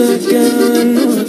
[0.00, 1.20] entrando un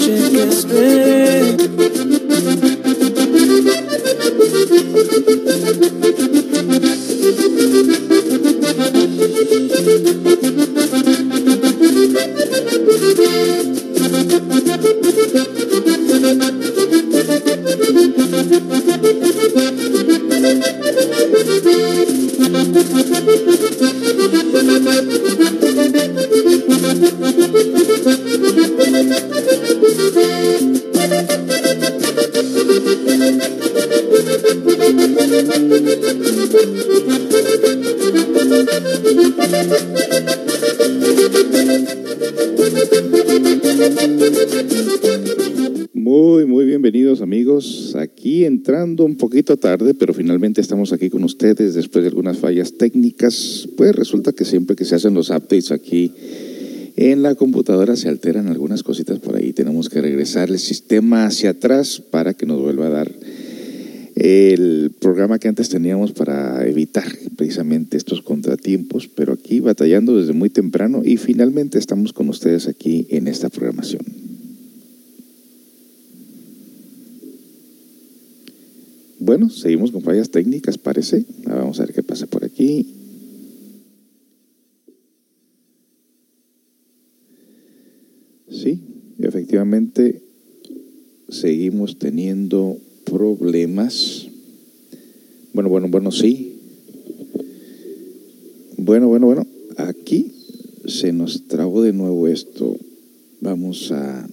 [49.22, 53.70] poquito tarde, pero finalmente estamos aquí con ustedes después de algunas fallas técnicas.
[53.78, 56.12] Pues resulta que siempre que se hacen los updates aquí
[56.96, 59.54] en la computadora se alteran algunas cositas por ahí.
[59.54, 63.12] Tenemos que regresar el sistema hacia atrás para que nos vuelva a dar
[64.16, 67.06] el programa que antes teníamos para evitar
[67.38, 73.06] precisamente estos contratiempos, pero aquí batallando desde muy temprano y finalmente estamos con ustedes aquí
[73.12, 74.02] en esta programación.
[79.50, 81.26] Seguimos con fallas técnicas, parece.
[81.46, 82.96] Vamos a ver qué pasa por aquí.
[88.50, 88.80] Sí,
[89.20, 90.22] efectivamente
[91.30, 94.28] seguimos teniendo problemas.
[95.54, 96.60] Bueno, bueno, bueno, sí.
[98.78, 99.48] Bueno, bueno, bueno.
[99.78, 100.32] Aquí
[100.86, 102.78] se nos trabó de nuevo esto.
[103.40, 104.30] Vamos a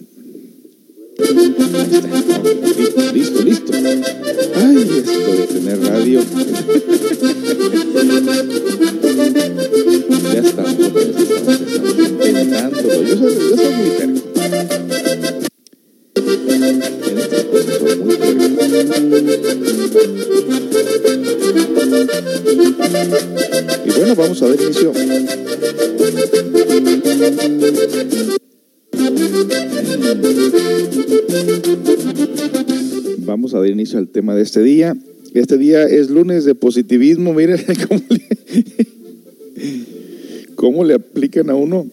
[33.99, 34.97] al tema de este día.
[35.33, 37.33] Este día es lunes de positivismo.
[37.33, 37.59] Miren
[40.55, 41.85] cómo le, aplican a uno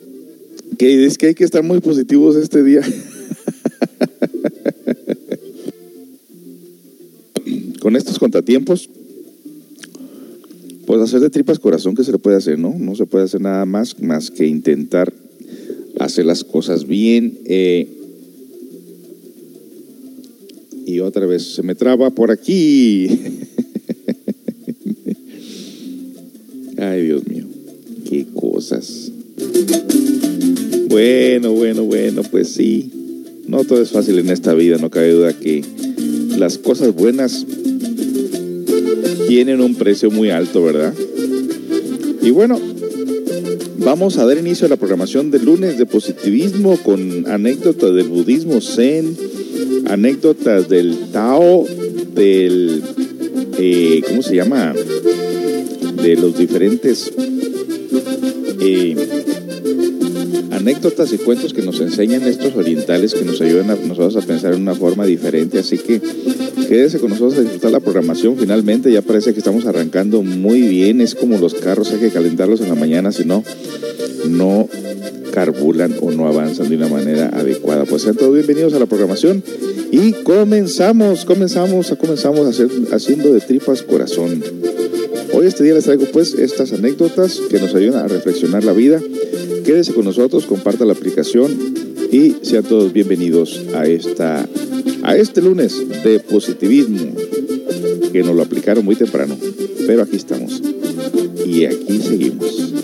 [0.78, 2.80] que es que hay que estar muy positivos este día.
[7.80, 8.88] Con estos contratiempos,
[10.86, 12.74] pues hacer de tripas corazón que se le puede hacer, ¿no?
[12.78, 15.12] No se puede hacer nada más más que intentar
[15.98, 17.38] hace las cosas bien.
[17.44, 17.95] Eh,
[20.86, 23.08] y otra vez se me traba por aquí.
[26.78, 27.44] Ay, Dios mío,
[28.08, 29.10] qué cosas.
[30.88, 32.92] Bueno, bueno, bueno, pues sí.
[33.48, 35.64] No todo es fácil en esta vida, no cabe duda que
[36.38, 37.44] las cosas buenas
[39.28, 40.94] tienen un precio muy alto, ¿verdad?
[42.22, 42.60] Y bueno,
[43.86, 48.60] Vamos a dar inicio a la programación del lunes de positivismo con anécdotas del budismo
[48.60, 49.16] zen,
[49.86, 51.64] anécdotas del Tao,
[52.14, 52.82] del,
[53.58, 54.74] eh, ¿cómo se llama?
[56.02, 57.12] De los diferentes
[58.60, 58.96] eh,
[60.66, 64.52] anécdotas y cuentos que nos enseñan estos orientales que nos ayudan a nosotros a pensar
[64.52, 65.60] en una forma diferente.
[65.60, 66.00] Así que
[66.68, 68.36] quédese con nosotros a disfrutar la programación.
[68.36, 71.00] Finalmente ya parece que estamos arrancando muy bien.
[71.00, 73.44] Es como los carros, hay que calentarlos en la mañana, si no
[74.28, 74.68] no
[75.30, 77.84] carbulan o no avanzan de una manera adecuada.
[77.84, 79.44] Pues sean todos bienvenidos a la programación
[79.92, 84.42] y comenzamos, comenzamos, comenzamos hacer, haciendo de tripas corazón.
[85.32, 89.00] Hoy este día les traigo pues estas anécdotas que nos ayudan a reflexionar la vida.
[89.66, 91.74] Quédese con nosotros, comparta la aplicación
[92.12, 94.48] y sean todos bienvenidos a esta
[95.02, 97.12] a este lunes de positivismo
[98.12, 99.36] que nos lo aplicaron muy temprano,
[99.88, 100.62] pero aquí estamos
[101.44, 102.74] y aquí seguimos.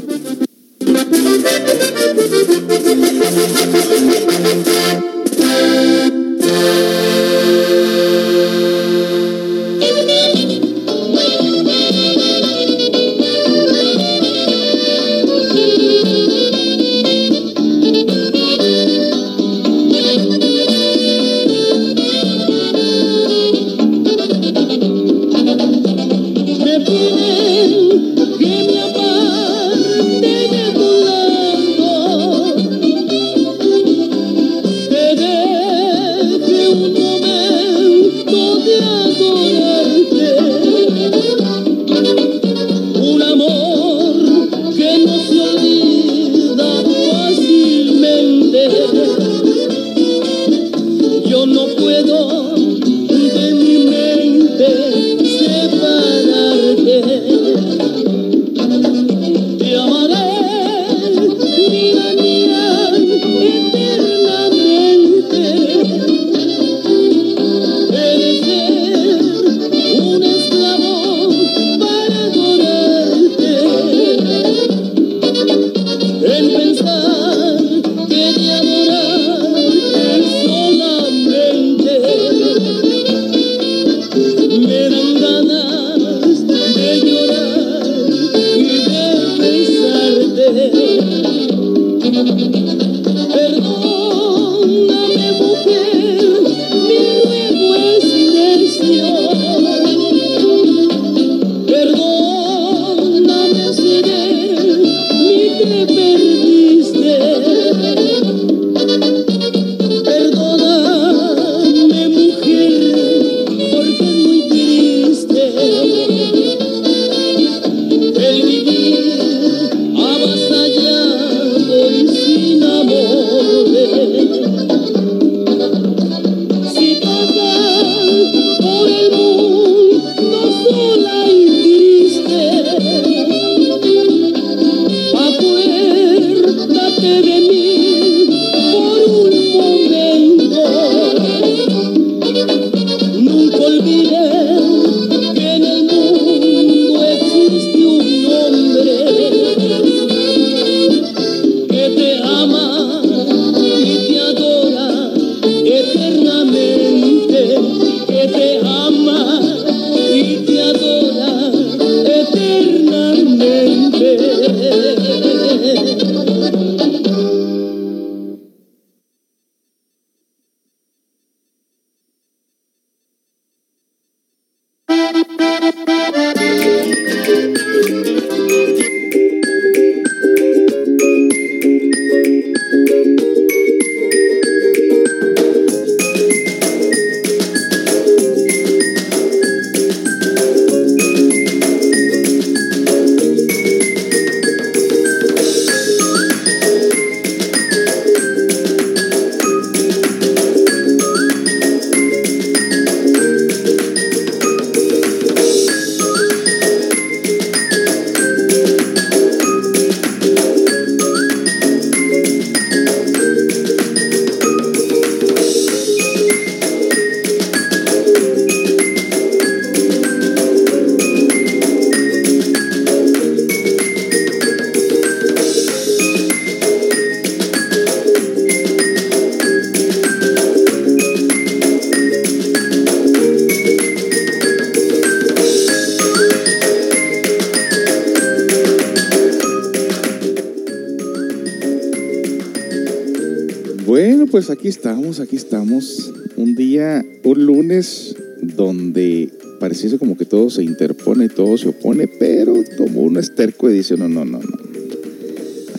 [244.44, 246.12] Pues aquí estamos, aquí estamos.
[246.34, 249.30] Un día, un lunes, donde
[249.60, 253.74] pareciese como que todo se interpone, todo se opone, pero como uno es terco y
[253.74, 254.58] dice, no, no, no, no.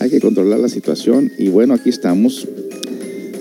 [0.00, 2.48] Hay que controlar la situación y bueno, aquí estamos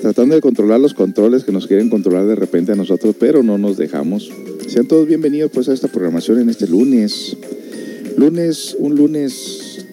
[0.02, 3.58] tratando de controlar los controles que nos quieren controlar de repente a nosotros, pero no
[3.58, 4.30] nos dejamos.
[4.68, 7.38] Sean todos bienvenidos pues a esta programación en este lunes.
[8.18, 9.86] Lunes, un lunes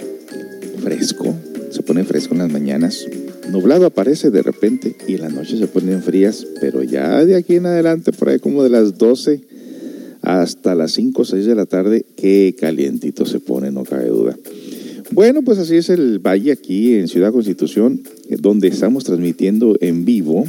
[0.82, 1.36] fresco,
[1.70, 3.06] se pone fresco en las mañanas.
[3.50, 7.56] Nublado aparece de repente y en la noche se ponen frías, pero ya de aquí
[7.56, 9.40] en adelante, por ahí como de las 12
[10.22, 14.36] hasta las 5 o 6 de la tarde, qué calientito se pone, no cabe duda.
[15.12, 18.02] Bueno, pues así es el valle aquí en Ciudad Constitución,
[18.38, 20.44] donde estamos transmitiendo en vivo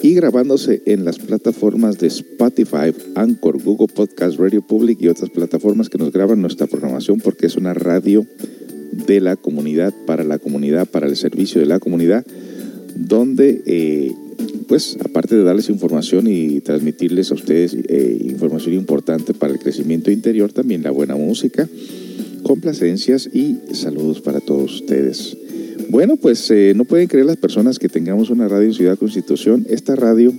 [0.00, 5.88] y grabándose en las plataformas de Spotify, Anchor, Google Podcast, Radio Public y otras plataformas
[5.88, 8.26] que nos graban nuestra programación porque es una radio
[9.06, 12.24] de la comunidad, para la comunidad, para el servicio de la comunidad,
[12.94, 14.12] donde, eh,
[14.68, 20.10] pues, aparte de darles información y transmitirles a ustedes eh, información importante para el crecimiento
[20.10, 21.68] interior, también la buena música,
[22.42, 25.36] complacencias y saludos para todos ustedes.
[25.88, 29.66] Bueno, pues eh, no pueden creer las personas que tengamos una radio en Ciudad Constitución.
[29.68, 30.32] Esta radio,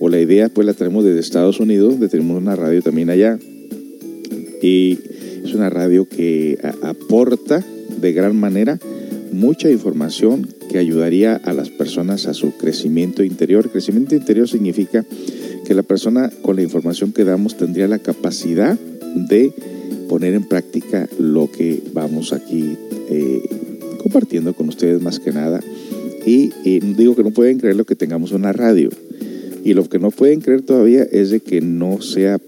[0.00, 3.38] o la idea, pues la traemos desde Estados Unidos, donde tenemos una radio también allá.
[4.62, 4.98] Y
[5.44, 7.64] es una radio que aporta
[8.06, 8.78] de gran manera
[9.32, 13.68] mucha información que ayudaría a las personas a su crecimiento interior.
[13.68, 15.04] Crecimiento interior significa
[15.66, 18.78] que la persona con la información que damos tendría la capacidad
[19.16, 19.52] de
[20.08, 22.76] poner en práctica lo que vamos aquí
[23.10, 23.42] eh,
[24.00, 25.60] compartiendo con ustedes más que nada.
[26.24, 28.90] Y, y, digo que no pueden creer lo que tengamos una radio.
[29.64, 32.40] Y lo que no pueden creer todavía es de que no sea,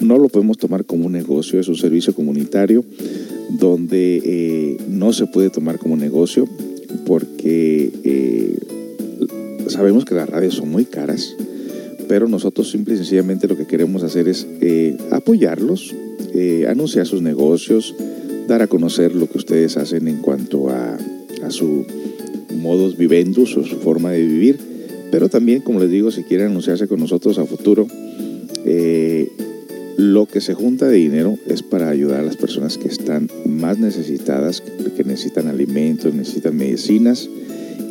[0.00, 2.84] no lo podemos tomar como un negocio, es un servicio comunitario
[3.50, 6.48] donde eh, no se puede tomar como negocio
[7.06, 8.58] porque eh,
[9.68, 11.36] sabemos que las radios son muy caras,
[12.08, 15.94] pero nosotros simple y sencillamente lo que queremos hacer es eh, apoyarlos,
[16.68, 17.94] anunciar sus negocios,
[18.48, 20.98] dar a conocer lo que ustedes hacen en cuanto a,
[21.44, 21.86] a su
[22.60, 24.58] modos vivendus su forma de vivir,
[25.12, 27.86] pero también, como les digo, si quieren anunciarse con nosotros a futuro,
[29.96, 33.78] lo que se junta de dinero es para ayudar a las personas que están más
[33.78, 37.28] necesitadas, que necesitan alimentos, necesitan medicinas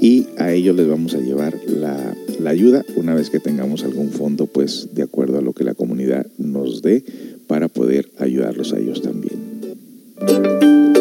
[0.02, 4.48] y a ellos les vamos a llevar la, ayuda una vez que tengamos algún fondo,
[4.48, 7.06] pues de acuerdo a lo que la comunidad nos dé
[7.48, 10.93] para poder ayudarlos a ellos también.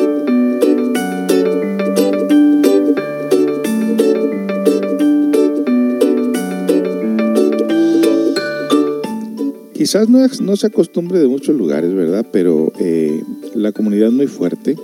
[9.82, 12.24] Quizás no, no, se acostumbre de muchos lugares, ¿verdad?
[12.30, 13.20] Pero eh,
[13.56, 14.76] la comunidad es muy fuerte.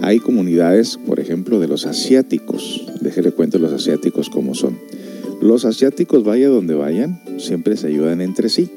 [0.00, 2.86] Hay comunidades, por ejemplo, de los asiáticos.
[3.00, 4.78] Déjele cuento los asiáticos cómo son.
[5.40, 8.70] Los asiáticos, vaya donde vayan, siempre se ayudan entre sí.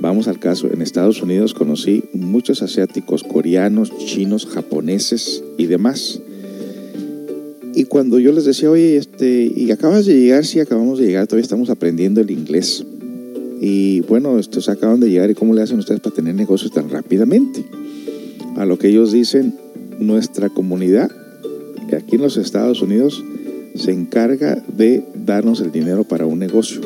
[0.00, 6.22] Vamos al caso, en Estados Unidos conocí muchos asiáticos, coreanos, chinos, japoneses y demás.
[7.74, 10.46] Y cuando yo les decía, oye, este, ¿y acabas de llegar?
[10.46, 12.82] Sí, acabamos de llegar, todavía estamos aprendiendo el inglés.
[13.60, 16.88] Y bueno, estos acaban de llegar y cómo le hacen ustedes para tener negocios tan
[16.88, 17.64] rápidamente.
[18.56, 19.54] A lo que ellos dicen,
[19.98, 21.10] nuestra comunidad
[21.96, 23.24] aquí en los Estados Unidos
[23.74, 26.80] se encarga de darnos el dinero para un negocio.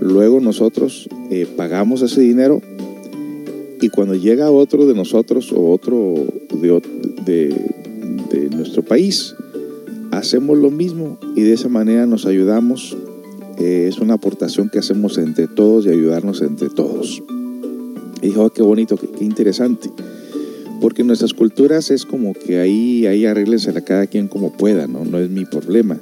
[0.00, 2.60] Luego nosotros eh, pagamos ese dinero
[3.80, 6.14] y cuando llega otro de nosotros o otro
[6.60, 7.54] de,
[8.50, 9.34] nuestro país,
[10.10, 12.96] hacemos lo mismo y de esa manera nos ayudamos
[13.62, 17.22] es una aportación que hacemos entre todos y ayudarnos entre todos.
[18.22, 19.90] Y oh, qué bonito, qué, interesante.
[20.80, 23.34] Porque en nuestras culturas es como que ahí, ahí a
[23.84, 25.04] cada quien como pueda, ¿no?
[25.04, 26.00] No es mi problema.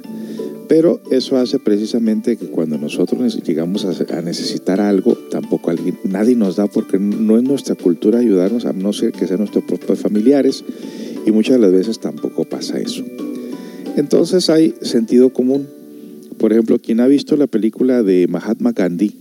[0.67, 6.55] Pero eso hace precisamente que cuando nosotros llegamos a, necesitar algo, tampoco alguien, nadie nos
[6.55, 10.63] da porque no es nuestra cultura ayudarnos, a no ser que sean nuestros propios familiares,
[11.25, 13.03] y muchas de las veces tampoco pasa eso.
[13.97, 15.67] Entonces hay sentido común,
[16.41, 19.11] por ejemplo, quien ha visto la película de Mahatma Gandhi,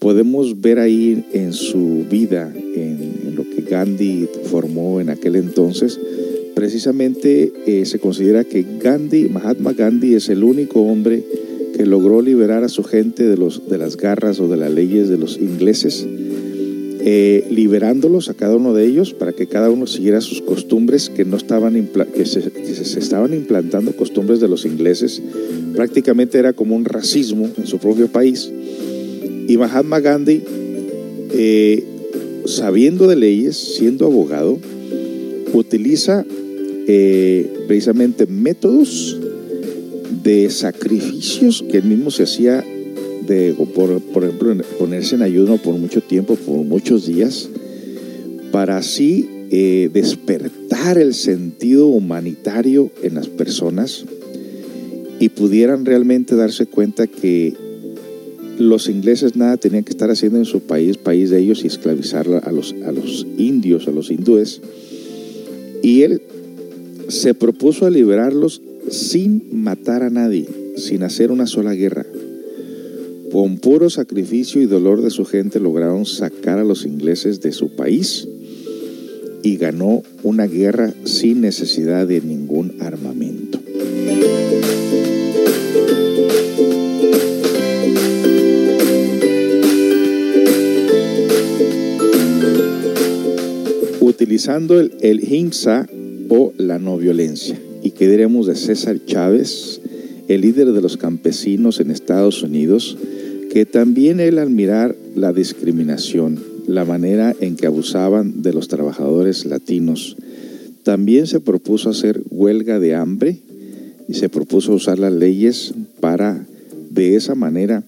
[0.00, 6.00] podemos ver ahí en su vida, en, lo que Gandhi formó en aquel entonces,
[6.56, 11.22] precisamente eh, se considera que Gandhi, Mahatma Gandhi es el único hombre
[11.76, 15.08] que logró liberar a su gente de, los, de las garras o de las leyes
[15.08, 16.04] de los ingleses,
[17.06, 21.26] eh, liberándolos a cada uno de ellos para que cada uno siguiera sus costumbres que
[21.26, 21.74] no estaban
[22.14, 25.20] que se, que se estaban implantando costumbres de los ingleses
[25.74, 28.50] prácticamente era como un racismo en su propio país.
[29.46, 30.42] Y Mahatma Gandhi,
[31.32, 31.84] eh,
[32.46, 34.58] sabiendo de leyes, siendo abogado,
[35.52, 36.24] utiliza
[36.86, 39.18] eh, precisamente métodos
[40.22, 42.64] de sacrificios que él mismo se hacía,
[43.26, 47.48] de, por, por ejemplo, ponerse en ayuno por mucho tiempo, por muchos días,
[48.52, 54.04] para así eh, despertar el sentido humanitario en las personas
[55.20, 57.54] y pudieran realmente darse cuenta que
[58.58, 62.26] los ingleses nada tenían que estar haciendo en su país, país de ellos, y esclavizar
[62.28, 64.60] a los, a los indios, a los hindúes.
[65.82, 66.22] Y él
[67.08, 72.06] se propuso a liberarlos sin matar a nadie, sin hacer una sola guerra.
[73.34, 77.70] Con puro sacrificio y dolor de su gente lograron sacar a los ingleses de su
[77.70, 78.28] país
[79.42, 83.58] y ganó una guerra sin necesidad de ningún armamento.
[93.98, 95.50] Utilizando el, el
[96.28, 97.60] o la no violencia.
[97.82, 99.80] ¿Y qué diremos de César Chávez,
[100.28, 102.96] el líder de los campesinos en Estados Unidos,
[103.54, 109.44] que también él al mirar la discriminación, la manera en que abusaban de los trabajadores
[109.44, 110.16] latinos,
[110.82, 113.38] también se propuso hacer huelga de hambre
[114.08, 116.44] y se propuso usar las leyes para
[116.90, 117.84] de esa manera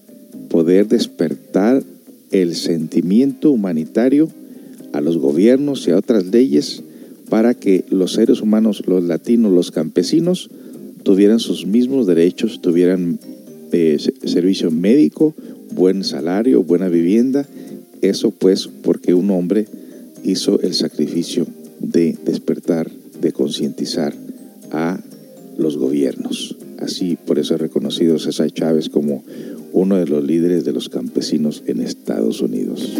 [0.47, 1.83] poder despertar
[2.31, 4.29] el sentimiento humanitario
[4.93, 6.81] a los gobiernos y a otras leyes
[7.29, 10.49] para que los seres humanos, los latinos, los campesinos,
[11.03, 13.19] tuvieran sus mismos derechos, tuvieran
[13.73, 15.35] eh, servicio médico,
[15.77, 17.45] buen salario, buena vivienda.
[18.01, 19.67] Eso pues porque un hombre
[20.23, 21.45] hizo el sacrificio
[21.79, 22.89] de despertar,
[23.21, 24.13] de concientizar
[24.71, 24.99] a
[25.57, 26.57] los gobiernos.
[26.79, 29.23] Así, por eso es reconocido César Chávez como
[29.71, 32.97] uno de los líderes de los campesinos en Estados Unidos.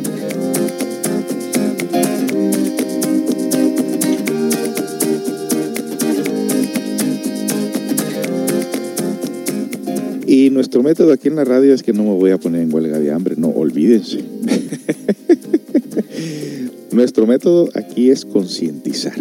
[10.48, 12.74] Y nuestro método aquí en la radio es que no me voy a poner en
[12.74, 14.24] huelga de hambre, no, olvídense.
[16.94, 19.20] nuestro método aquí es concientizar,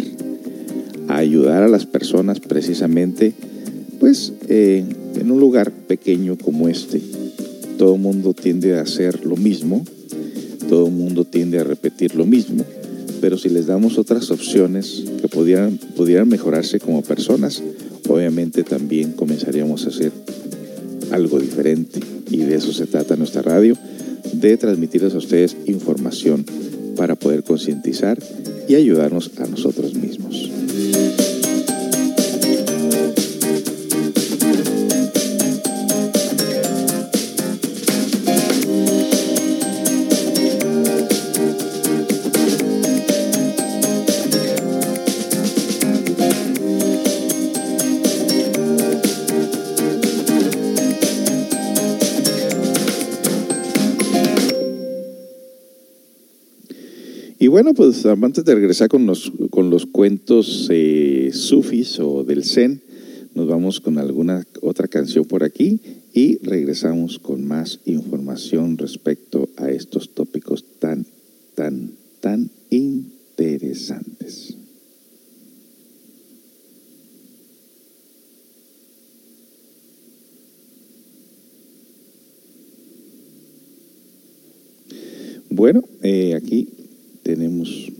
[1.09, 3.33] ayudar a las personas precisamente,
[3.99, 4.85] pues eh,
[5.19, 7.01] en un lugar pequeño como este,
[7.77, 9.83] todo el mundo tiende a hacer lo mismo,
[10.69, 12.63] todo el mundo tiende a repetir lo mismo,
[13.19, 17.61] pero si les damos otras opciones que pudieran, pudieran mejorarse como personas,
[18.07, 20.13] obviamente también comenzaríamos a hacer
[21.17, 21.99] algo diferente.
[22.29, 23.77] Y de eso se trata nuestra radio,
[24.33, 26.45] de transmitirles a ustedes información
[26.95, 28.17] para poder concientizar
[28.67, 30.26] y ayudarnos a nosotros mismos.
[57.57, 62.83] Bueno, pues antes de regresar con los, con los cuentos eh, sufis o del Zen,
[63.33, 65.81] nos vamos con alguna otra canción por aquí
[66.13, 71.07] y regresamos con más información respecto a estos tópicos tan,
[71.55, 74.55] tan, tan interesantes.
[85.49, 86.67] Bueno, eh, aquí
[87.27, 87.91] tenemos,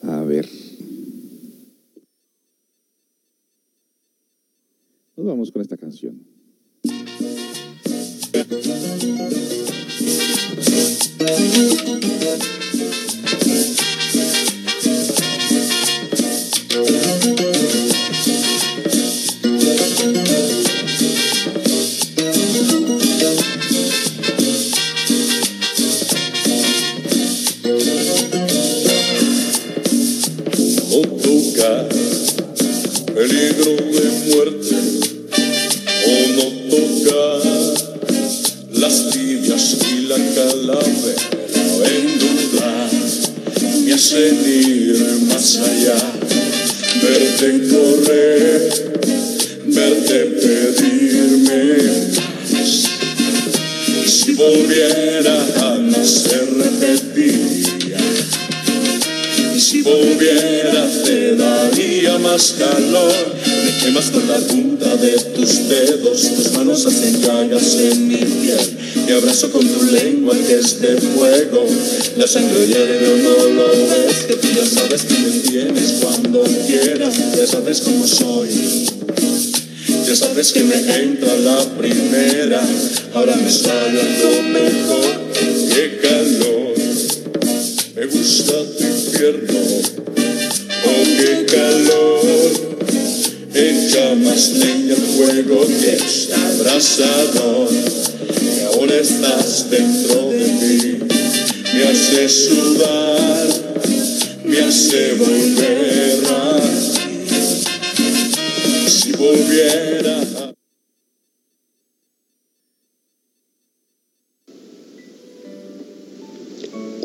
[0.00, 0.48] a ver,
[5.14, 6.24] nos vamos con esta canción.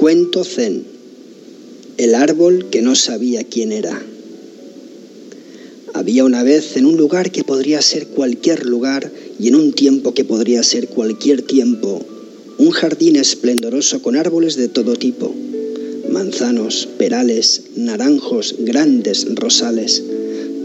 [0.05, 0.83] Cuento Zen.
[1.97, 3.99] El árbol que no sabía quién era.
[5.95, 10.13] Había una vez en un lugar que podría ser cualquier lugar y en un tiempo
[10.13, 12.05] que podría ser cualquier tiempo,
[12.59, 15.33] un jardín esplendoroso con árboles de todo tipo,
[16.11, 20.03] manzanos, perales, naranjos, grandes rosales.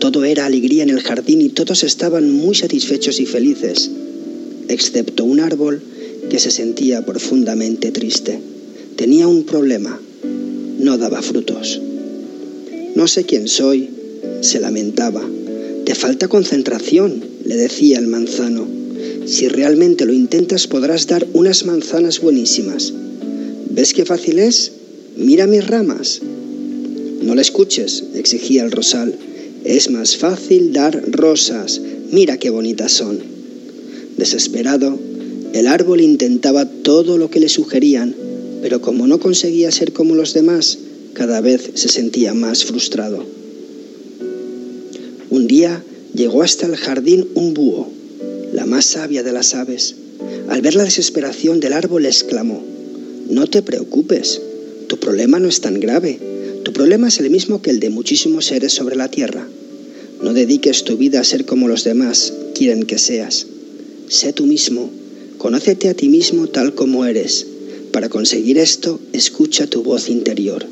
[0.00, 3.90] Todo era alegría en el jardín y todos estaban muy satisfechos y felices,
[4.68, 5.82] excepto un árbol
[6.28, 8.49] que se sentía profundamente triste.
[9.00, 9.98] Tenía un problema,
[10.78, 11.80] no daba frutos.
[12.94, 13.88] No sé quién soy,
[14.42, 15.26] se lamentaba.
[15.86, 18.68] Te falta concentración, le decía el manzano.
[19.24, 22.92] Si realmente lo intentas podrás dar unas manzanas buenísimas.
[23.70, 24.72] ¿Ves qué fácil es?
[25.16, 26.20] Mira mis ramas.
[27.22, 29.14] No le escuches, exigía el rosal.
[29.64, 31.80] Es más fácil dar rosas.
[32.12, 33.18] Mira qué bonitas son.
[34.18, 34.98] Desesperado,
[35.54, 38.14] el árbol intentaba todo lo que le sugerían,
[38.62, 40.78] pero como no conseguía ser como los demás,
[41.14, 43.24] cada vez se sentía más frustrado.
[45.30, 45.82] Un día
[46.14, 47.88] llegó hasta el jardín un búho,
[48.52, 49.94] la más sabia de las aves.
[50.48, 52.62] Al ver la desesperación del árbol exclamó,
[53.28, 54.40] No te preocupes,
[54.88, 56.18] tu problema no es tan grave,
[56.64, 59.46] tu problema es el mismo que el de muchísimos seres sobre la tierra.
[60.22, 63.46] No dediques tu vida a ser como los demás quieren que seas.
[64.08, 64.90] Sé tú mismo,
[65.38, 67.46] conócete a ti mismo tal como eres.
[67.92, 70.64] Para conseguir esto, escucha tu voz interior.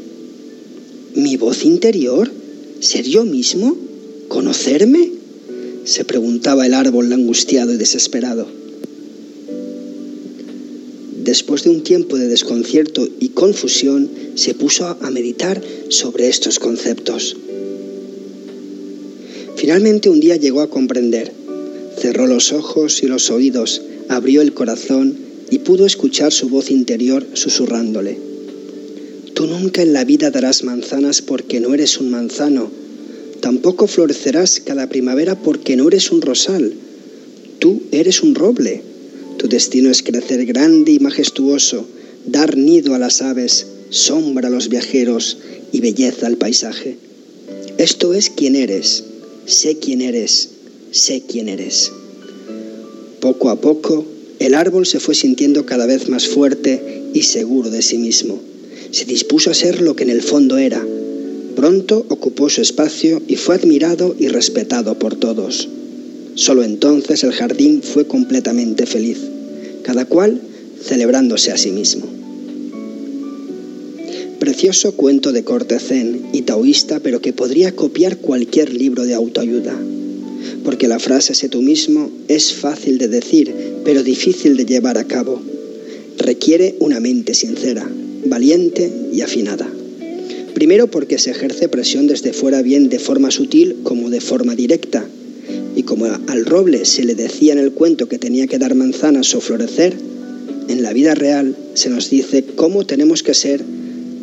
[1.15, 2.31] ¿Mi voz interior?
[2.81, 3.77] ¿Ser yo mismo?
[4.29, 5.19] ¿Conocerme?
[5.85, 8.47] se preguntaba el árbol angustiado y desesperado.
[11.25, 17.37] Después de un tiempo de desconcierto y confusión, se puso a meditar sobre estos conceptos.
[19.57, 21.33] Finalmente un día llegó a comprender.
[21.99, 27.27] Cerró los ojos y los oídos, abrió el corazón y pudo escuchar su voz interior
[27.35, 28.19] susurrándole.
[29.35, 32.71] Tú nunca en la vida darás manzanas porque no eres un manzano,
[33.41, 36.75] Tampoco florecerás cada primavera porque no eres un rosal.
[37.61, 38.83] Tú eres un roble.
[39.39, 41.87] Tu destino es crecer grande y majestuoso,
[42.27, 45.39] dar nido a las aves, sombra a los viajeros
[45.71, 46.97] y belleza al paisaje.
[47.79, 49.05] Esto es quién eres.
[49.47, 50.49] Sé quién eres.
[50.91, 51.93] Sé quién eres.
[53.21, 54.05] Poco a poco,
[54.39, 58.41] el árbol se fue sintiendo cada vez más fuerte y seguro de sí mismo.
[58.91, 60.85] Se dispuso a ser lo que en el fondo era,
[61.59, 65.69] Pronto ocupó su espacio y fue admirado y respetado por todos.
[66.37, 69.19] Solo entonces el jardín fue completamente feliz,
[69.83, 70.41] cada cual
[70.81, 72.07] celebrándose a sí mismo.
[74.39, 79.77] Precioso cuento de corte zen y taoísta, pero que podría copiar cualquier libro de autoayuda.
[80.65, 85.05] Porque la frase sé tú mismo es fácil de decir, pero difícil de llevar a
[85.05, 85.41] cabo.
[86.19, 87.89] Requiere una mente sincera,
[88.27, 89.69] valiente y afinada.
[90.55, 95.07] Primero porque se ejerce presión desde fuera bien de forma sutil como de forma directa.
[95.77, 99.35] Y como al roble se le decía en el cuento que tenía que dar manzanas
[99.35, 99.97] o florecer,
[100.69, 103.63] en la vida real se nos dice cómo tenemos que ser,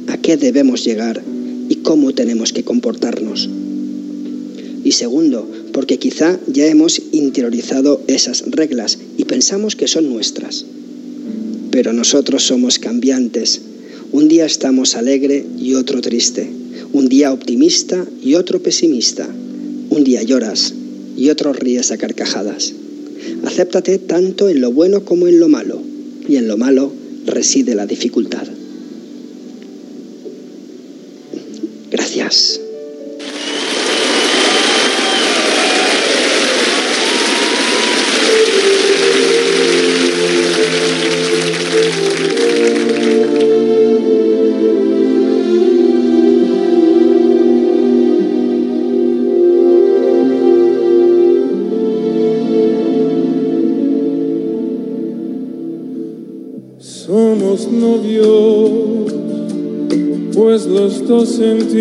[0.07, 1.23] a qué debemos llegar
[1.69, 3.49] y cómo tenemos que comportarnos.
[4.83, 10.65] Y segundo, porque quizá ya hemos interiorizado esas reglas y pensamos que son nuestras.
[11.69, 13.61] Pero nosotros somos cambiantes
[14.15, 16.49] un día estamos alegre y otro triste.
[16.93, 19.27] Un día optimista y otro pesimista.
[19.89, 20.73] Un día lloras
[21.17, 22.71] y otro ríes a carcajadas.
[23.43, 25.81] Acéptate tanto en lo bueno como en lo malo.
[26.29, 26.93] Y en lo malo
[27.25, 28.47] reside la dificultad.
[31.91, 32.61] Gracias.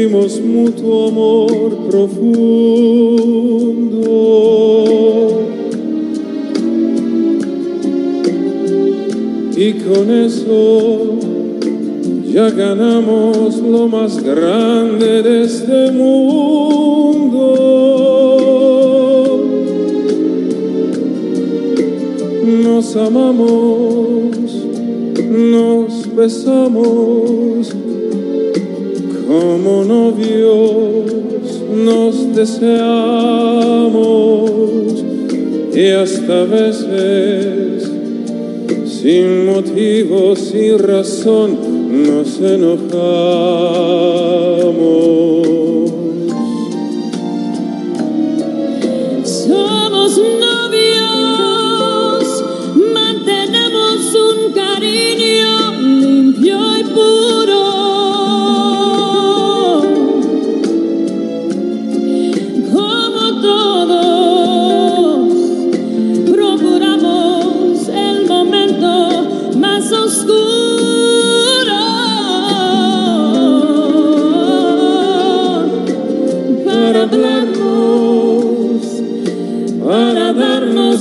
[0.08, 2.34] Mutuo amor profundo.
[9.56, 11.14] Y con eso
[12.32, 17.54] ya ganamos lo más grande de este mundo.
[22.64, 24.36] Nos amamos,
[25.30, 27.03] nos besamos
[32.44, 33.94] deseamos
[35.74, 37.90] y hasta veces
[38.84, 41.56] sin motivo, sin razón
[42.06, 44.13] nos enojamos.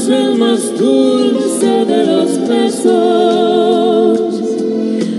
[0.09, 4.19] El más dulce de los besos.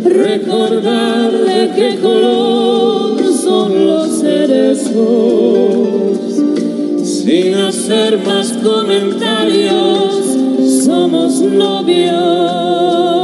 [0.05, 4.95] Recordar de qué color son los cerezos.
[7.03, 10.15] Sin hacer más comentarios,
[10.85, 13.24] somos novios.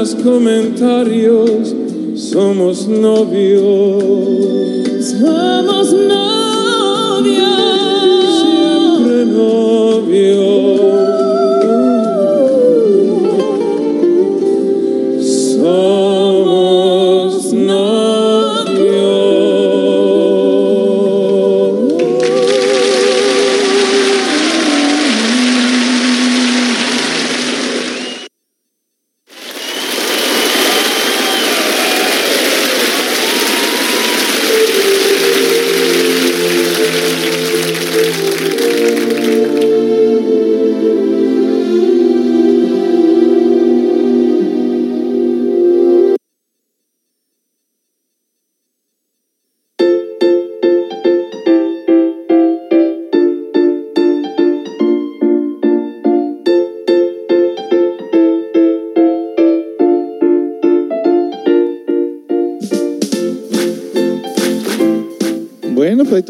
[0.00, 1.74] Más comentarios,
[2.14, 4.02] somos novios.
[5.02, 6.39] Somos novios.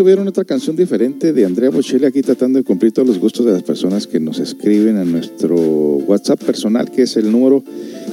[0.00, 3.52] Tuvieron otra canción diferente de Andrea Bocelli aquí tratando de cumplir todos los gustos de
[3.52, 7.62] las personas que nos escriben a nuestro WhatsApp personal, que es el número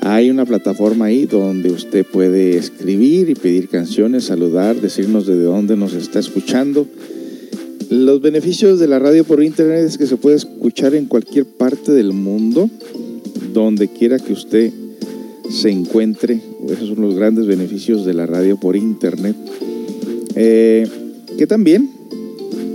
[0.00, 5.76] Hay una plataforma ahí donde usted puede escribir y pedir canciones, saludar, decirnos de dónde
[5.76, 6.88] nos está escuchando.
[7.88, 11.92] Los beneficios de la radio por internet es que se puede escuchar en cualquier parte
[11.92, 12.68] del mundo,
[13.52, 14.72] donde quiera que usted
[15.50, 16.51] se encuentre.
[16.68, 19.36] Esos son los grandes beneficios de la radio por internet.
[20.34, 20.88] Eh,
[21.36, 21.90] que también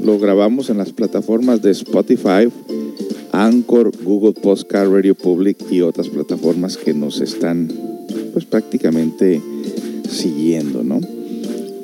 [0.03, 2.49] lo grabamos en las plataformas de Spotify,
[3.31, 7.71] Anchor, Google Podcast, Radio Public y otras plataformas que nos están
[8.33, 9.41] pues prácticamente
[10.09, 10.99] siguiendo, ¿no?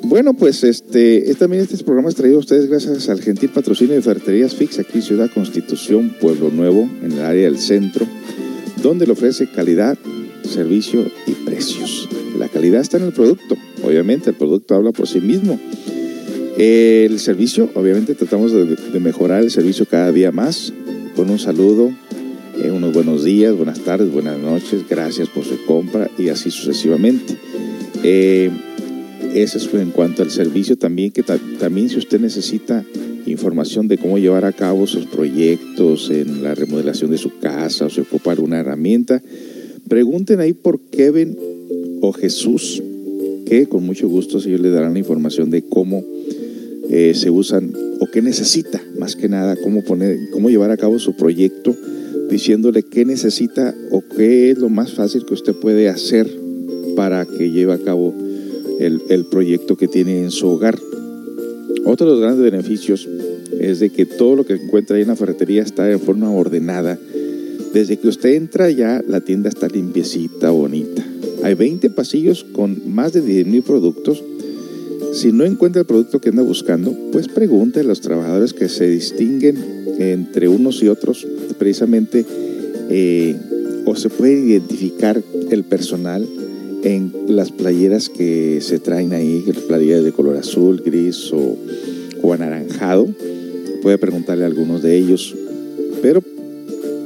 [0.04, 4.02] Bueno, pues este, también este programa es traído a ustedes gracias al gentil patrocinio de
[4.02, 8.06] Ferreterías Fix aquí en Ciudad Constitución, Pueblo Nuevo, en el área del centro,
[8.82, 9.96] donde le ofrece calidad,
[10.48, 12.08] servicio y precios.
[12.38, 15.58] La calidad está en el producto, obviamente el producto habla por sí mismo.
[16.56, 20.72] El servicio, obviamente tratamos de, mejorar el servicio cada día más,
[21.16, 21.90] con un saludo,
[22.62, 27.36] eh, unos buenos días, buenas tardes, buenas noches, gracias por su compra y así sucesivamente.
[28.04, 28.50] Eh,
[29.34, 32.84] eso es en cuanto al servicio también, que también si usted necesita
[33.26, 37.90] información de cómo llevar a cabo sus proyectos en la remodelación de su casa o
[37.90, 39.22] se ocupa alguna herramienta,
[39.94, 41.38] pregunten ahí por Kevin
[42.00, 42.82] o Jesús,
[43.46, 46.02] que con mucho gusto ellos le darán la información de cómo
[46.90, 50.98] eh, se usan o qué necesita, más que nada, cómo, poner, cómo llevar a cabo
[50.98, 51.76] su proyecto,
[52.28, 56.28] diciéndole qué necesita o qué es lo más fácil que usted puede hacer
[56.96, 58.12] para que lleve a cabo
[58.80, 60.76] el, proyecto que tiene en su hogar.
[61.84, 63.08] Otro de los grandes beneficios
[63.60, 66.98] es de que todo lo que encuentra ahí en la ferretería está de forma ordenada.
[67.74, 71.04] Desde que usted entra ya la tienda está limpiecita, bonita.
[71.42, 74.22] Hay 20 pasillos con más de 10.000 productos.
[75.12, 78.88] Si no encuentra el producto que anda buscando, pues pregunte a los trabajadores que se
[78.88, 79.56] distinguen
[79.98, 81.26] entre unos y otros,
[81.58, 82.24] precisamente,
[82.90, 83.36] eh,
[83.86, 86.24] o se puede identificar el personal
[86.84, 91.56] en las playeras que se traen ahí, playeras de color azul, gris o,
[92.22, 93.08] o anaranjado.
[93.82, 95.34] Puede preguntarle a algunos de ellos,
[96.00, 96.22] pero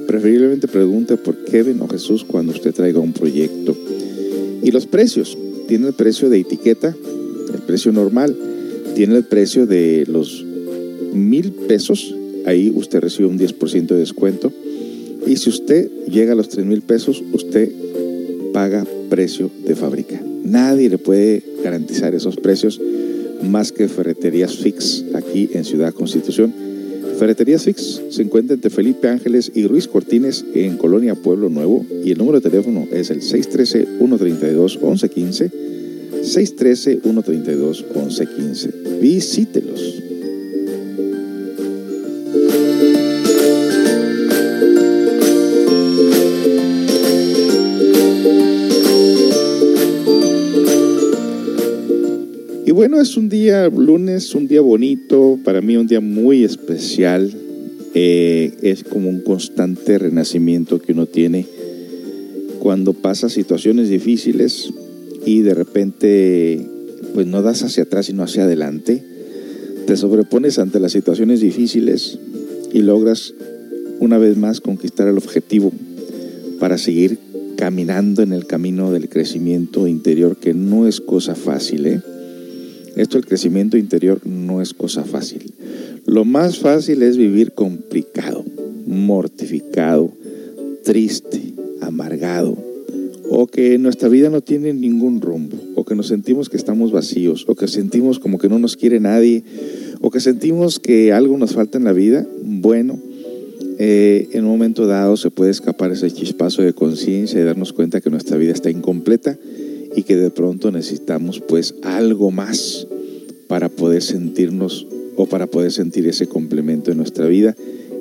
[0.08, 3.76] preferiblemente pregunte por Kevin o Jesús cuando usted traiga un proyecto.
[4.62, 5.36] Y los precios.
[5.68, 6.96] Tiene el precio de etiqueta,
[7.54, 8.34] el precio normal.
[8.94, 10.42] Tiene el precio de los
[11.12, 12.14] mil pesos.
[12.46, 14.50] Ahí usted recibe un 10% de descuento.
[15.26, 17.70] Y si usted llega a los tres mil pesos, usted
[18.54, 20.18] paga precio de fábrica.
[20.42, 22.80] Nadie le puede garantizar esos precios
[23.42, 26.67] más que Ferreterías Fix aquí en Ciudad Constitución.
[27.18, 32.12] Ferreterías Fix se encuentra entre Felipe Ángeles y Ruiz Cortines en Colonia Pueblo Nuevo y
[32.12, 35.50] el número de teléfono es el 613-132-1115.
[36.22, 39.00] 613-132-1115.
[39.00, 40.07] Visítelos.
[53.00, 57.30] Es un día lunes, un día bonito, para mí un día muy especial.
[57.94, 61.46] Eh, es como un constante renacimiento que uno tiene
[62.58, 64.70] cuando pasa situaciones difíciles
[65.24, 66.66] y de repente
[67.14, 69.02] pues no das hacia atrás sino hacia adelante.
[69.86, 72.18] Te sobrepones ante las situaciones difíciles
[72.72, 73.32] y logras
[74.00, 75.72] una vez más conquistar el objetivo
[76.58, 77.18] para seguir
[77.56, 82.02] caminando en el camino del crecimiento interior que no es cosa fácil, ¿eh?
[82.98, 85.54] Esto, el crecimiento interior, no es cosa fácil.
[86.04, 88.44] Lo más fácil es vivir complicado,
[88.86, 90.10] mortificado,
[90.82, 92.58] triste, amargado,
[93.30, 97.44] o que nuestra vida no tiene ningún rumbo, o que nos sentimos que estamos vacíos,
[97.46, 99.44] o que sentimos como que no nos quiere nadie,
[100.00, 102.26] o que sentimos que algo nos falta en la vida.
[102.42, 102.98] Bueno,
[103.78, 108.00] eh, en un momento dado se puede escapar ese chispazo de conciencia y darnos cuenta
[108.00, 109.38] que nuestra vida está incompleta
[109.94, 112.86] y que de pronto necesitamos pues algo más
[113.46, 117.56] para poder sentirnos o para poder sentir ese complemento en nuestra vida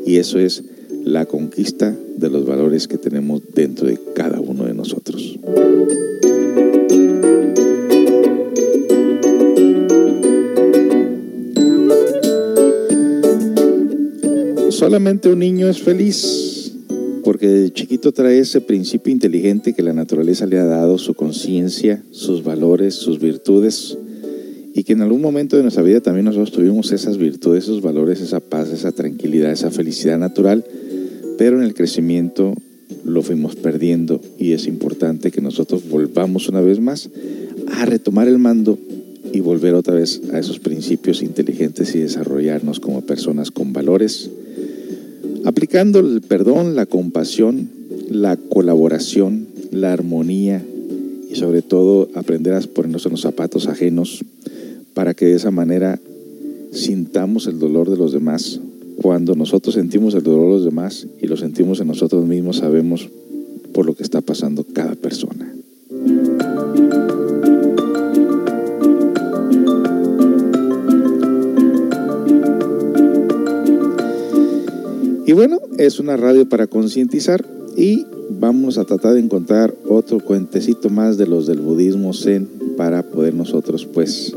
[0.06, 0.63] y eso es
[1.04, 5.39] la conquista de los valores que tenemos dentro de cada uno de nosotros.
[14.69, 16.47] Solamente un niño es feliz
[17.28, 22.02] porque de chiquito trae ese principio inteligente que la naturaleza le ha dado, su conciencia,
[22.12, 23.98] sus valores, sus virtudes,
[24.74, 28.22] y que en algún momento de nuestra vida también nosotros tuvimos esas virtudes, esos valores,
[28.22, 30.63] esa paz, esa tranquilidad, esa felicidad natural,
[31.38, 32.54] pero en el crecimiento
[33.04, 37.10] lo fuimos perdiendo y es importante que nosotros volvamos una vez más
[37.74, 38.80] a retomar el mando
[39.34, 44.30] y volver otra vez a esos principios inteligentes y desarrollarnos como personas con valores,
[45.58, 47.67] aplicando el perdón, la compasión,
[48.12, 50.63] la colaboración, la armonía
[51.32, 54.24] y sobre todo aprender a ponernos en los zapatos ajenos
[54.93, 56.00] para que de esa manera
[56.72, 58.62] sintamos el dolor de los demás.
[59.02, 63.10] Cuando nosotros sentimos el dolor de los demás y lo sentimos en nosotros mismos, sabemos
[63.74, 65.57] por lo que está pasando cada persona.
[75.28, 80.90] Y bueno, es una radio para concientizar y vamos a tratar de encontrar otro cuentecito
[80.90, 84.34] más de los del budismo zen para poder nosotros pues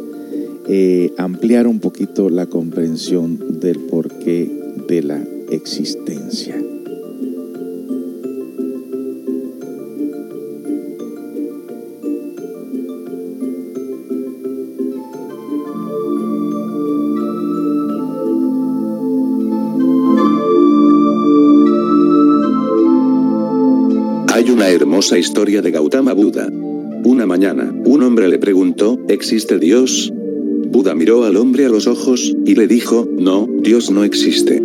[0.68, 4.50] eh, ampliar un poquito la comprensión del porqué
[4.88, 6.60] de la existencia.
[24.80, 26.48] Hermosa historia de Gautama Buda.
[27.04, 30.10] Una mañana, un hombre le preguntó, ¿existe Dios?
[30.14, 34.62] Buda miró al hombre a los ojos, y le dijo, no, Dios no existe.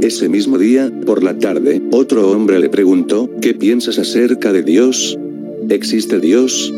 [0.00, 5.18] Ese mismo día, por la tarde, otro hombre le preguntó, ¿qué piensas acerca de Dios?
[5.68, 6.72] ¿Existe Dios?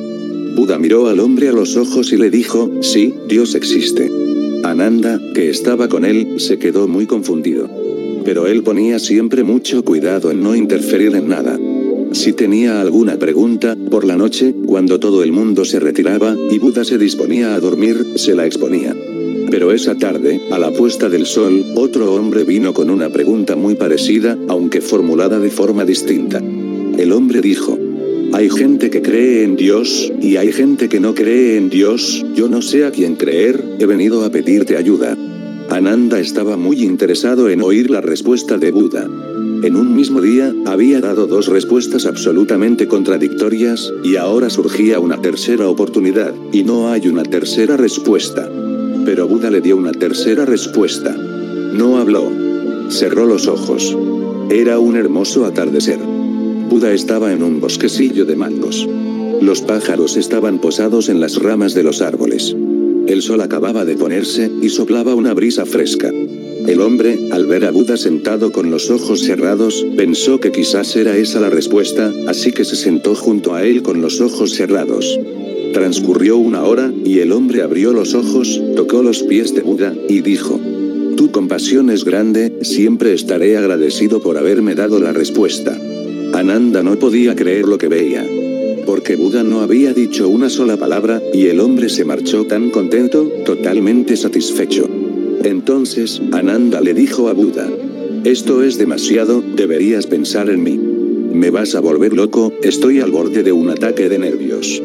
[0.57, 4.11] Buda miró al hombre a los ojos y le dijo, sí, Dios existe.
[4.65, 7.71] Ananda, que estaba con él, se quedó muy confundido.
[8.25, 11.57] Pero él ponía siempre mucho cuidado en no interferir en nada.
[12.13, 16.85] Si tenía alguna pregunta, por la noche, cuando todo el mundo se retiraba, y Buda
[16.85, 18.97] se disponía a dormir, se la exponía.
[19.51, 23.77] Pero esa tarde, a la puesta del sol, otro hombre vino con una pregunta muy
[23.77, 26.39] parecida, aunque formulada de forma distinta.
[26.99, 27.79] El hombre dijo,
[28.33, 32.49] hay gente que cree en Dios, y hay gente que no cree en Dios, yo
[32.49, 35.17] no sé a quién creer, he venido a pedirte ayuda.
[35.69, 39.09] Ananda estaba muy interesado en oír la respuesta de Buda.
[39.63, 45.69] En un mismo día, había dado dos respuestas absolutamente contradictorias, y ahora surgía una tercera
[45.69, 48.51] oportunidad, y no hay una tercera respuesta.
[49.05, 51.15] Pero Buda le dio una tercera respuesta.
[51.15, 52.33] No habló.
[52.89, 53.95] Cerró los ojos.
[54.49, 55.99] Era un hermoso atardecer.
[56.71, 58.89] Buda estaba en un bosquecillo de mangos.
[59.43, 62.57] Los pájaros estaban posados en las ramas de los árboles.
[63.07, 66.11] El sol acababa de ponerse, y soplaba una brisa fresca.
[66.71, 71.17] El hombre, al ver a Buda sentado con los ojos cerrados, pensó que quizás era
[71.17, 75.19] esa la respuesta, así que se sentó junto a él con los ojos cerrados.
[75.73, 80.21] Transcurrió una hora, y el hombre abrió los ojos, tocó los pies de Buda, y
[80.21, 80.61] dijo,
[81.17, 85.77] Tu compasión es grande, siempre estaré agradecido por haberme dado la respuesta.
[86.35, 88.25] Ananda no podía creer lo que veía.
[88.87, 93.29] Porque Buda no había dicho una sola palabra, y el hombre se marchó tan contento,
[93.45, 95.00] totalmente satisfecho.
[95.43, 97.69] Entonces, Ananda le dijo a Buda,
[98.25, 100.79] esto es demasiado, deberías pensar en mí.
[101.33, 104.83] Me vas a volver loco, estoy al borde de un ataque de nervios.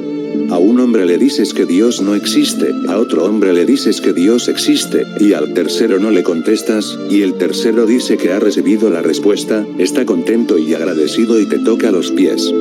[0.49, 4.13] A un hombre le dices que Dios no existe, a otro hombre le dices que
[4.13, 8.89] Dios existe, y al tercero no le contestas, y el tercero dice que ha recibido
[8.89, 12.53] la respuesta, está contento y agradecido y te toca los pies.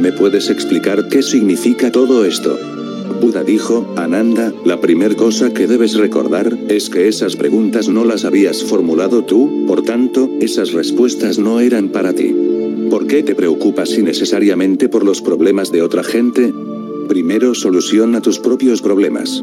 [0.00, 2.58] ¿Me puedes explicar qué significa todo esto?
[3.20, 8.24] Buda dijo, Ananda, la primer cosa que debes recordar, es que esas preguntas no las
[8.24, 12.34] habías formulado tú, por tanto, esas respuestas no eran para ti.
[12.90, 16.52] ¿Por qué te preocupas innecesariamente por los problemas de otra gente?
[17.08, 19.42] Primero soluciona tus propios problemas.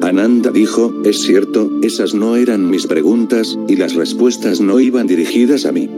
[0.00, 5.64] Ananda dijo, es cierto, esas no eran mis preguntas, y las respuestas no iban dirigidas
[5.64, 5.88] a mí.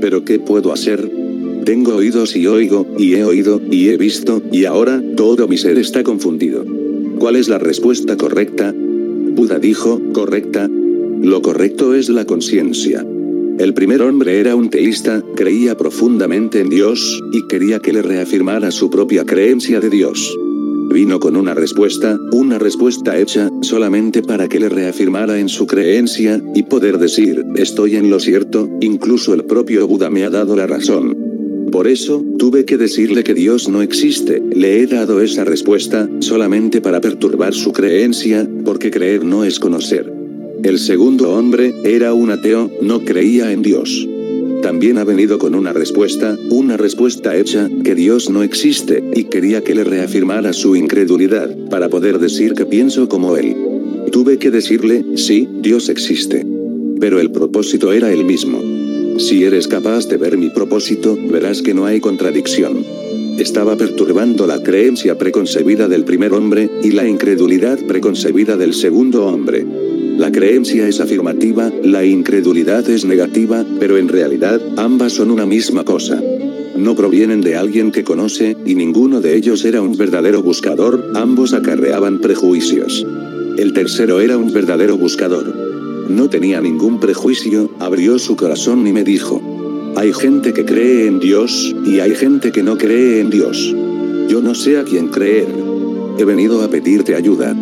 [0.00, 1.27] Pero ¿qué puedo hacer?
[1.68, 5.76] Tengo oídos y oigo, y he oído, y he visto, y ahora, todo mi ser
[5.76, 6.64] está confundido.
[7.18, 8.74] ¿Cuál es la respuesta correcta?
[8.74, 10.66] Buda dijo, correcta.
[10.66, 13.06] Lo correcto es la conciencia.
[13.58, 18.70] El primer hombre era un teísta, creía profundamente en Dios, y quería que le reafirmara
[18.70, 20.34] su propia creencia de Dios.
[20.90, 26.42] Vino con una respuesta, una respuesta hecha, solamente para que le reafirmara en su creencia,
[26.54, 30.66] y poder decir, estoy en lo cierto, incluso el propio Buda me ha dado la
[30.66, 31.27] razón.
[31.70, 36.80] Por eso, tuve que decirle que Dios no existe, le he dado esa respuesta, solamente
[36.80, 40.12] para perturbar su creencia, porque creer no es conocer.
[40.62, 44.08] El segundo hombre, era un ateo, no creía en Dios.
[44.62, 49.62] También ha venido con una respuesta, una respuesta hecha, que Dios no existe, y quería
[49.62, 53.54] que le reafirmara su incredulidad, para poder decir que pienso como él.
[54.10, 56.46] Tuve que decirle, sí, Dios existe.
[56.98, 58.77] Pero el propósito era el mismo.
[59.18, 62.84] Si eres capaz de ver mi propósito, verás que no hay contradicción.
[63.36, 69.66] Estaba perturbando la creencia preconcebida del primer hombre, y la incredulidad preconcebida del segundo hombre.
[70.18, 75.84] La creencia es afirmativa, la incredulidad es negativa, pero en realidad, ambas son una misma
[75.84, 76.22] cosa.
[76.76, 81.54] No provienen de alguien que conoce, y ninguno de ellos era un verdadero buscador, ambos
[81.54, 83.04] acarreaban prejuicios.
[83.56, 85.57] El tercero era un verdadero buscador.
[86.08, 89.42] No tenía ningún prejuicio, abrió su corazón y me dijo,
[89.94, 93.74] hay gente que cree en Dios, y hay gente que no cree en Dios.
[94.28, 95.48] Yo no sé a quién creer.
[96.18, 97.54] He venido a pedirte ayuda.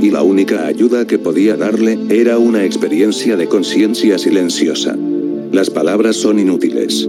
[0.00, 4.96] Y la única ayuda que podía darle, era una experiencia de conciencia silenciosa.
[5.52, 7.08] Las palabras son inútiles.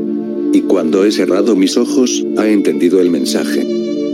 [0.51, 3.65] Y cuando he cerrado mis ojos, ha entendido el mensaje.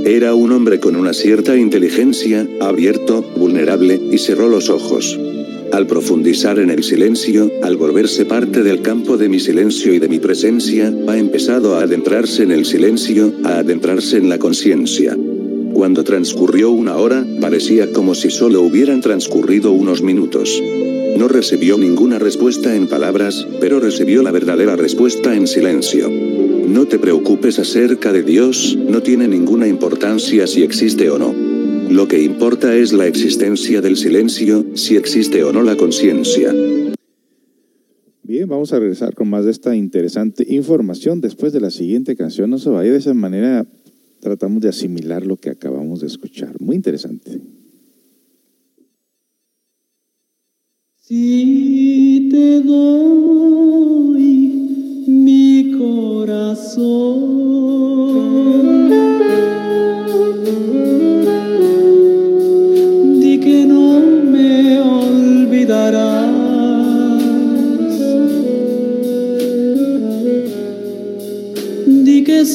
[0.05, 5.17] Era un hombre con una cierta inteligencia, abierto, vulnerable, y cerró los ojos.
[5.77, 10.07] Al profundizar en el silencio, al volverse parte del campo de mi silencio y de
[10.07, 15.15] mi presencia, ha empezado a adentrarse en el silencio, a adentrarse en la conciencia.
[15.73, 20.59] Cuando transcurrió una hora, parecía como si solo hubieran transcurrido unos minutos.
[21.15, 26.09] No recibió ninguna respuesta en palabras, pero recibió la verdadera respuesta en silencio.
[26.09, 31.35] No te preocupes acerca de Dios, no tiene ninguna importancia si existe o no.
[31.89, 36.53] Lo que importa es la existencia del silencio, si existe o no la conciencia.
[38.23, 42.49] Bien, vamos a regresar con más de esta interesante información después de la siguiente canción.
[42.49, 43.65] No se vaya de esa manera,
[44.19, 46.59] tratamos de asimilar lo que acabamos de escuchar.
[46.59, 47.39] Muy interesante.
[50.97, 54.27] Si te doy
[55.07, 57.07] mi corazón,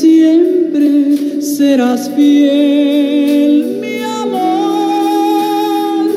[0.03, 6.09] siempre serás fiel, mi amor.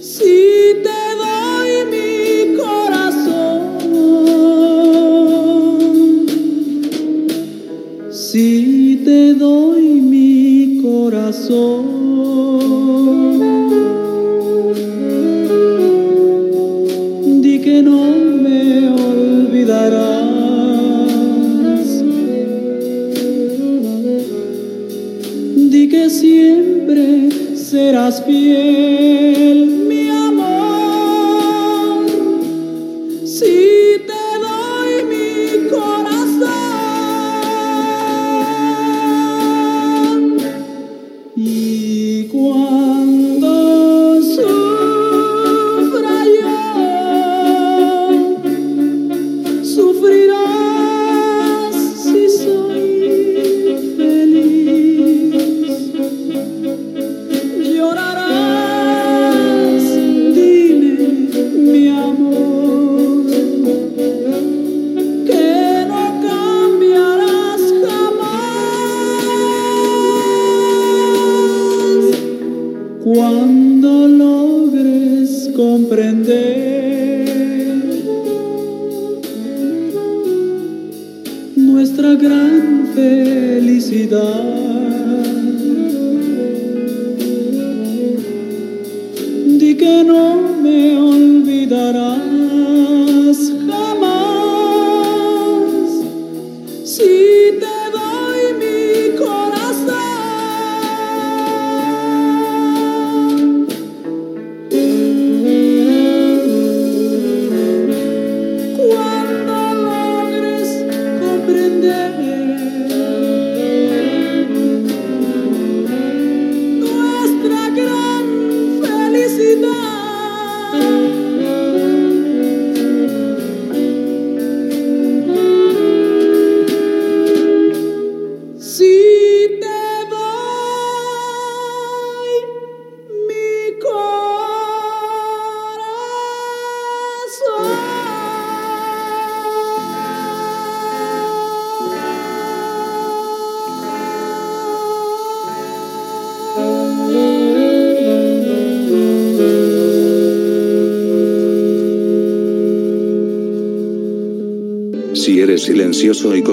[0.00, 0.38] Si
[0.86, 2.12] te doy mi
[2.62, 3.60] corazón,
[8.12, 12.09] si te doy mi corazón,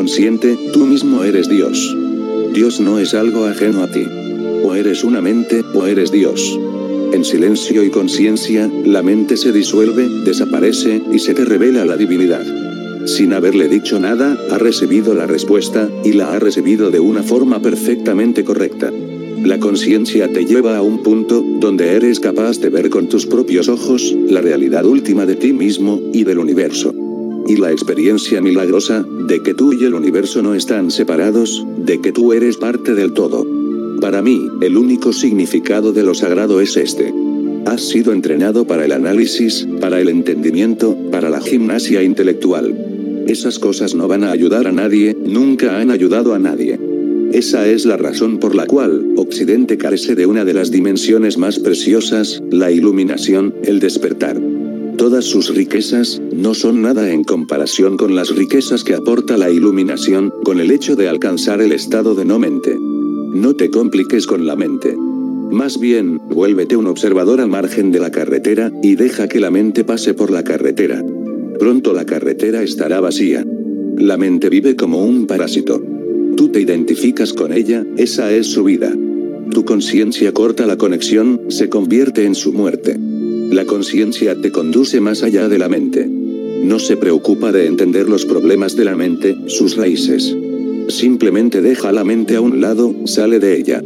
[0.07, 1.93] consciente, tú mismo eres Dios.
[2.53, 4.05] Dios no es algo ajeno a ti.
[4.63, 6.57] O eres una mente, o eres Dios.
[7.11, 12.45] En silencio y conciencia, la mente se disuelve, desaparece, y se te revela la divinidad.
[13.05, 17.61] Sin haberle dicho nada, ha recibido la respuesta, y la ha recibido de una forma
[17.61, 18.89] perfectamente correcta.
[19.43, 23.67] La conciencia te lleva a un punto, donde eres capaz de ver con tus propios
[23.67, 26.95] ojos, la realidad última de ti mismo, y del universo.
[27.47, 32.11] Y la experiencia milagrosa, de que tú y el universo no están separados, de que
[32.11, 33.47] tú eres parte del todo.
[34.01, 37.13] Para mí, el único significado de lo sagrado es este.
[37.65, 43.23] Has sido entrenado para el análisis, para el entendimiento, para la gimnasia intelectual.
[43.27, 46.79] Esas cosas no van a ayudar a nadie, nunca han ayudado a nadie.
[47.33, 51.59] Esa es la razón por la cual, Occidente carece de una de las dimensiones más
[51.59, 54.39] preciosas, la iluminación, el despertar.
[54.97, 60.33] Todas sus riquezas, no son nada en comparación con las riquezas que aporta la iluminación,
[60.43, 62.75] con el hecho de alcanzar el estado de no mente.
[62.79, 64.97] No te compliques con la mente.
[65.51, 69.83] Más bien, vuélvete un observador al margen de la carretera, y deja que la mente
[69.83, 71.05] pase por la carretera.
[71.59, 73.45] Pronto la carretera estará vacía.
[73.97, 75.79] La mente vive como un parásito.
[76.35, 78.95] Tú te identificas con ella, esa es su vida.
[79.51, 82.97] Tu conciencia corta la conexión, se convierte en su muerte.
[83.49, 86.05] La conciencia te conduce más allá de la mente.
[86.05, 90.35] No se preocupa de entender los problemas de la mente, sus raíces.
[90.89, 93.81] Simplemente deja la mente a un lado, sale de ella.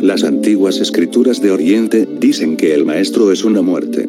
[0.00, 4.08] Las antiguas escrituras de Oriente dicen que el maestro es una muerte.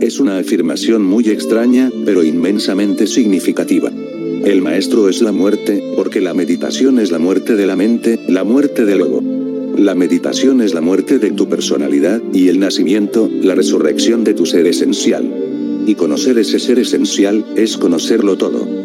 [0.00, 3.90] Es una afirmación muy extraña, pero inmensamente significativa.
[4.44, 8.44] El maestro es la muerte, porque la meditación es la muerte de la mente, la
[8.44, 9.31] muerte del ego.
[9.76, 14.46] La meditación es la muerte de tu personalidad, y el nacimiento, la resurrección de tu
[14.46, 15.32] ser esencial.
[15.86, 18.81] Y conocer ese ser esencial, es conocerlo todo.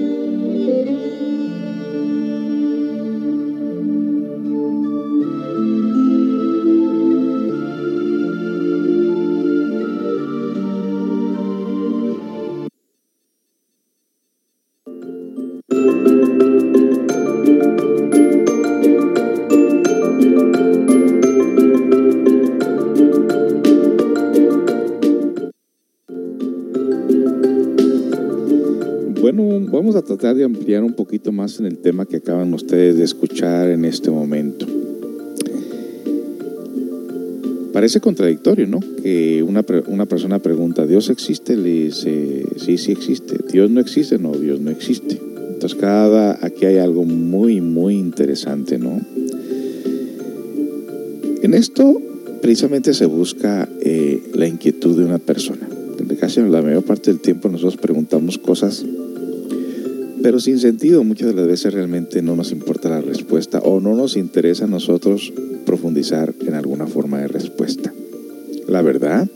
[30.07, 33.85] Tratar de ampliar un poquito más en el tema que acaban ustedes de escuchar en
[33.85, 34.65] este momento.
[37.73, 38.79] Parece contradictorio, ¿no?
[39.03, 41.55] Que una, una persona pregunta, ¿Dios existe?
[41.55, 43.37] Le dice, sí, sí existe.
[43.51, 44.17] ¿Dios no existe?
[44.17, 45.19] No, Dios no existe.
[45.53, 48.99] Entonces, cada, aquí hay algo muy, muy interesante, ¿no?
[51.43, 52.01] En esto,
[52.41, 55.67] precisamente se busca eh, la inquietud de una persona.
[56.19, 58.83] Casi la mayor parte del tiempo nosotros preguntamos cosas
[60.27, 61.05] pero sin sentido.
[61.05, 64.67] Muchas de las veces realmente no nos importa la respuesta o no nos interesa a
[64.67, 65.31] nosotros
[65.65, 67.93] profundizar en alguna forma de respuesta.
[68.67, 69.29] La verdad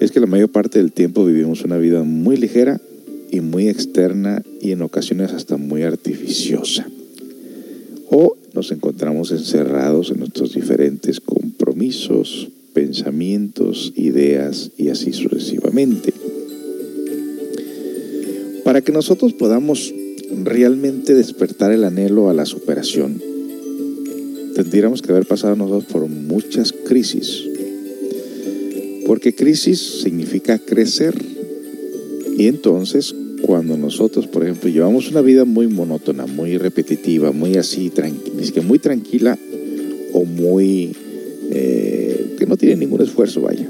[0.00, 2.82] es que la mayor parte del tiempo vivimos una vida muy ligera
[3.30, 6.86] y muy externa y en ocasiones hasta muy artificiosa.
[8.10, 16.12] O nos encontramos encerrados en nuestros diferentes compromisos, pensamientos, ideas y así sucesivamente.
[18.74, 19.94] Para que nosotros podamos
[20.42, 23.22] realmente despertar el anhelo a la superación,
[24.56, 27.44] tendríamos que haber pasado nosotros por muchas crisis.
[29.06, 31.14] Porque crisis significa crecer.
[32.36, 37.92] Y entonces, cuando nosotros, por ejemplo, llevamos una vida muy monótona, muy repetitiva, muy así,
[38.40, 39.38] es que muy tranquila
[40.12, 40.96] o muy...
[41.52, 43.68] Eh, que no tiene ningún esfuerzo, vaya.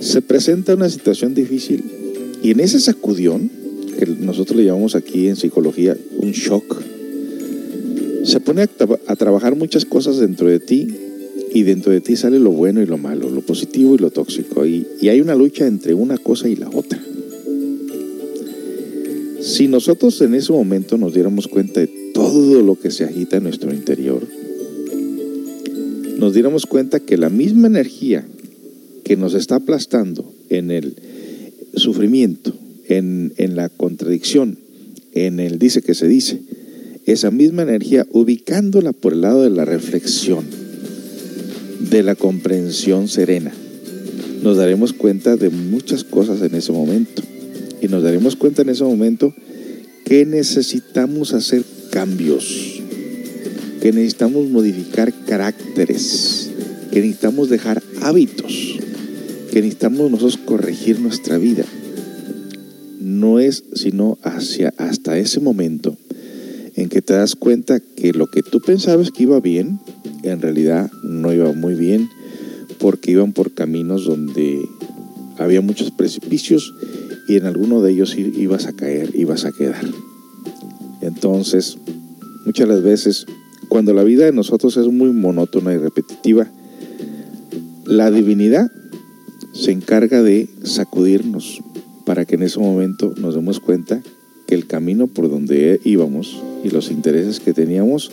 [0.00, 1.82] Se presenta una situación difícil
[2.42, 3.61] y en ese sacudión
[4.06, 6.82] nosotros le llamamos aquí en psicología un shock,
[8.24, 10.88] se pone a, trabajar muchas cosas dentro de ti
[11.52, 14.64] y dentro de ti sale lo bueno y lo malo, lo positivo y lo tóxico.
[14.64, 17.02] Y, y hay una lucha entre una cosa y la otra.
[19.40, 23.42] Si nosotros en ese momento nos diéramos cuenta de todo lo que se agita en
[23.42, 24.22] nuestro interior,
[26.16, 28.24] nos diéramos cuenta que la misma energía
[29.02, 30.94] que nos está aplastando en el
[31.74, 32.54] sufrimiento,
[32.88, 34.58] en, la contradicción,
[35.12, 36.40] en el dice que se dice,
[37.06, 40.44] esa misma energía ubicándola por el lado de la reflexión,
[41.90, 43.52] de la comprensión serena.
[44.42, 47.22] Nos daremos cuenta de muchas cosas en ese momento
[47.80, 49.34] y nos daremos cuenta en ese momento
[50.04, 52.80] que necesitamos hacer cambios,
[53.80, 56.50] que necesitamos modificar caracteres,
[56.90, 58.78] que necesitamos dejar hábitos,
[59.50, 61.64] que necesitamos nosotros corregir nuestra vida
[63.22, 65.96] no es sino hacia hasta ese momento
[66.74, 69.78] en que te das cuenta que lo que tú pensabas que iba bien,
[70.24, 72.08] en realidad no iba muy bien,
[72.80, 74.60] porque iban por caminos donde
[75.38, 76.74] había muchos precipicios
[77.28, 79.84] y en alguno de ellos ibas a caer, ibas a quedar.
[81.00, 81.78] Entonces,
[82.44, 83.26] muchas las veces,
[83.68, 86.50] cuando la vida de nosotros es muy monótona y repetitiva,
[87.86, 88.68] la divinidad
[89.52, 91.62] se encarga de sacudirnos,
[92.42, 94.02] en ese momento nos demos cuenta
[94.48, 98.10] que el camino por donde íbamos y los intereses que teníamos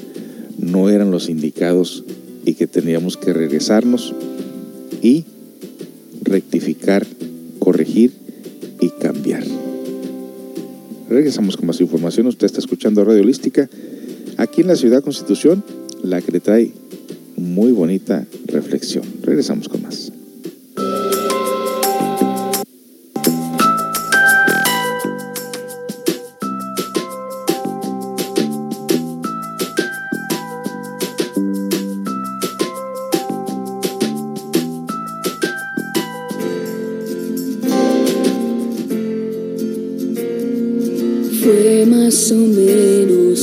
[0.59, 2.03] no eran los indicados
[2.45, 4.13] y que teníamos que regresarnos
[5.01, 5.25] y
[6.21, 7.07] rectificar,
[7.57, 8.13] corregir
[8.79, 9.43] y cambiar.
[11.09, 12.27] Regresamos con más información.
[12.27, 13.67] Usted está escuchando Radio Holística
[14.37, 15.63] aquí en la Ciudad Constitución,
[16.03, 16.71] la que le trae
[17.35, 19.05] muy bonita reflexión.
[19.23, 20.08] Regresamos con más.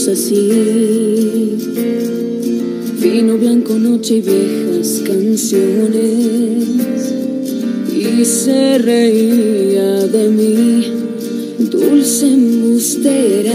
[0.09, 1.57] Así.
[3.01, 6.65] Vino blanco, noche y viejas canciones.
[7.93, 10.87] Y se reía de mí,
[11.71, 13.55] dulce embustera,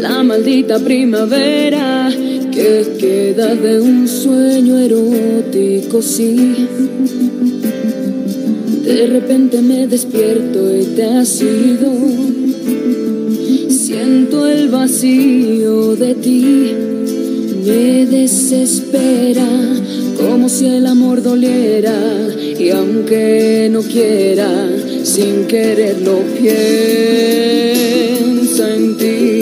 [0.00, 2.10] la maldita primavera
[2.52, 6.68] que queda de un sueño erótico, sí.
[8.84, 12.31] De repente me despierto y te has ido.
[13.92, 16.74] Siento el vacío de ti,
[17.62, 19.46] me desespera
[20.16, 21.94] como si el amor doliera
[22.58, 24.66] y aunque no quiera,
[25.04, 27.54] sin quererlo piensa
[28.74, 29.41] en ti.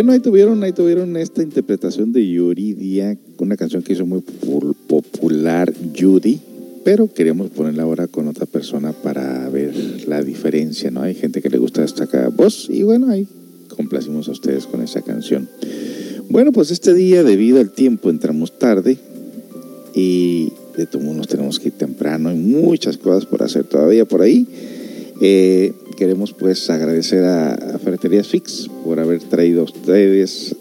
[0.00, 4.22] Bueno, ahí tuvieron, ahí tuvieron esta interpretación de Yuridia, una canción que hizo muy
[4.86, 6.40] popular Judy,
[6.84, 9.74] pero queríamos ponerla ahora con otra persona para ver
[10.08, 11.02] la diferencia, ¿no?
[11.02, 13.28] Hay gente que le gusta esta voz y bueno, ahí
[13.76, 15.50] complacimos a ustedes con esa canción.
[16.30, 18.96] Bueno, pues este día, debido al tiempo, entramos tarde
[19.94, 22.30] y de todo nos tenemos que ir temprano.
[22.30, 24.46] Hay muchas cosas por hacer todavía por ahí.
[25.20, 30.56] Eh, queremos pues agradecer a, Ferreterías Fix por haber traído a ustedes,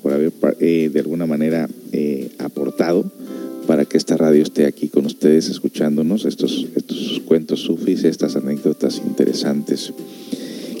[0.00, 3.04] por haber eh, de alguna manera eh, aportado
[3.66, 9.02] para que esta radio esté aquí con ustedes escuchándonos estos, estos cuentos sufis, estas anécdotas
[9.04, 9.92] interesantes.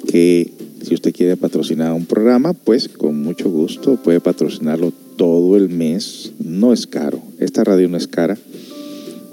[0.06, 0.48] Que
[0.80, 6.30] si usted quiere patrocinar un programa, pues con mucho gusto puede patrocinarlo todo el mes.
[6.38, 8.38] No es caro, esta radio no es cara.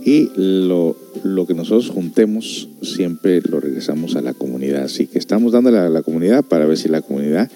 [0.03, 4.83] Y lo, lo, que nosotros juntemos siempre lo regresamos a la comunidad.
[4.83, 7.49] Así que estamos dándole a la comunidad para ver si la comunidad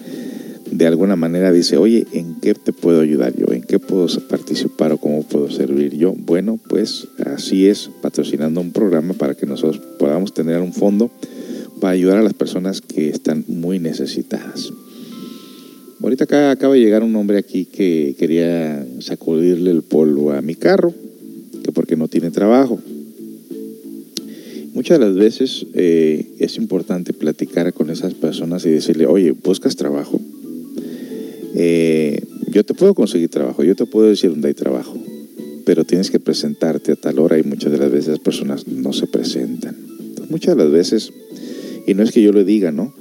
[0.70, 3.52] de alguna manera dice, oye, ¿en qué te puedo ayudar yo?
[3.52, 6.12] ¿En qué puedo participar o cómo puedo servir yo?
[6.12, 11.10] Bueno, pues así es, patrocinando un programa para que nosotros podamos tener un fondo
[11.80, 14.72] para ayudar a las personas que están muy necesitadas.
[16.02, 20.54] Ahorita acá acaba de llegar un hombre aquí que quería sacudirle el polvo a mi
[20.54, 20.92] carro
[21.72, 22.80] porque no tiene trabajo.
[24.76, 29.74] Muchas de las veces eh, es importante platicar con esas personas y decirle, oye, ¿buscas
[29.74, 30.20] trabajo?
[31.54, 32.20] Eh,
[32.50, 34.94] yo te puedo conseguir trabajo, yo te puedo decir dónde hay trabajo,
[35.64, 38.92] pero tienes que presentarte a tal hora y muchas de las veces las personas no
[38.92, 39.78] se presentan.
[40.28, 41.10] muchas de las veces,
[41.86, 42.92] y no es que yo le diga, ¿no?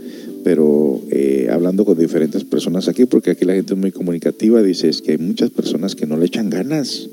[0.46, 4.92] pero eh, hablando con diferentes personas aquí, porque aquí la gente es muy comunicativa, dice
[5.04, 7.10] que hay muchas personas que no le echan ganas.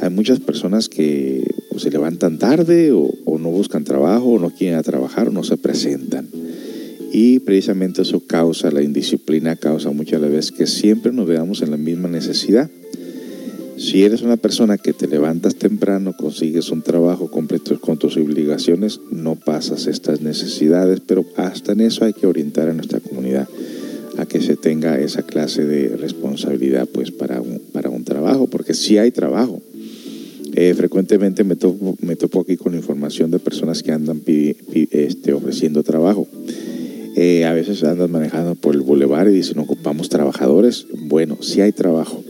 [0.00, 4.78] Hay muchas personas que pues, se levantan tarde o, no buscan trabajo o no quieren
[4.78, 6.28] a trabajar o no se presentan.
[7.12, 11.76] Y precisamente eso causa, la indisciplina causa muchas veces que siempre nos veamos en la
[11.76, 12.70] misma necesidad.
[13.76, 19.00] Si eres una persona que te levantas temprano, consigues un trabajo completo con tus obligaciones,
[19.10, 23.46] no pasas estas necesidades, pero hasta en eso hay que orientar a nuestra comunidad
[24.16, 28.74] a que se tenga esa clase de responsabilidad pues para un, para un trabajo, porque
[28.74, 29.60] sí hay trabajo.
[30.56, 35.82] Eh, frecuentemente me topo, me topo aquí con información de personas que andan este, ofreciendo
[35.82, 36.26] trabajo.
[37.14, 40.86] Eh, a veces andan manejando por el bulevar y dicen, ocupamos trabajadores.
[41.08, 42.24] Bueno, sí hay trabajo.